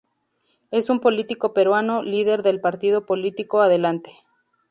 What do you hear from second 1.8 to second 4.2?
líder del Partido Político Adelante.